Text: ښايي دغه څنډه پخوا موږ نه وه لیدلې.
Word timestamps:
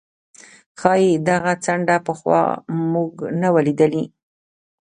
ښايي 0.79 1.11
دغه 1.29 1.51
څنډه 1.63 1.97
پخوا 2.07 2.41
موږ 2.91 3.13
نه 3.41 3.49
وه 3.53 3.61
لیدلې. 3.67 4.03